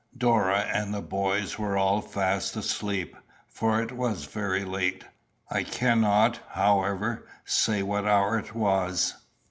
[0.17, 3.15] Dora and the boys were all fast asleep,
[3.47, 5.03] for it was very late.
[5.51, 9.13] I cannot, however, say what hour it was.